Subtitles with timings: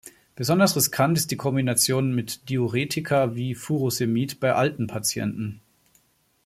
[0.35, 5.61] Besonders riskant ist die Kombination mit Diuretika wie Furosemid bei alten Patienten.